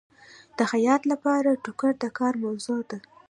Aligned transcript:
د 0.57 0.59
خیاط 0.71 1.01
لپاره 1.11 1.61
ټوکر 1.63 1.93
د 2.01 2.05
کار 2.17 2.33
موضوع 2.43 2.81
ده. 2.89 2.97